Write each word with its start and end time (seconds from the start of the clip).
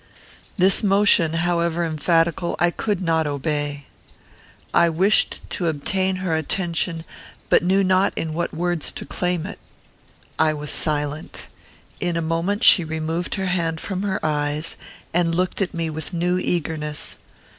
This 0.57 0.81
motion, 0.81 1.33
however 1.33 1.85
emphatical, 1.85 2.55
I 2.57 2.71
could 2.71 3.03
not 3.03 3.27
obey. 3.27 3.85
I 4.73 4.89
wished 4.89 5.47
to 5.51 5.67
obtain 5.67 6.15
her 6.15 6.35
attention, 6.35 7.05
but 7.49 7.61
knew 7.61 7.83
not 7.83 8.11
in 8.17 8.33
what 8.33 8.51
words 8.51 8.91
to 8.93 9.05
claim 9.05 9.45
it. 9.45 9.59
I 10.39 10.55
was 10.55 10.71
silent. 10.71 11.45
In 11.99 12.17
a 12.17 12.21
moment 12.23 12.63
she 12.63 12.83
removed 12.83 13.35
her 13.35 13.45
hand 13.45 13.79
from 13.79 14.01
her 14.01 14.19
eyes, 14.25 14.75
and 15.13 15.35
looked 15.35 15.61
at 15.61 15.75
me 15.75 15.87
with 15.91 16.13
new 16.13 16.39
eagerness. 16.39 17.19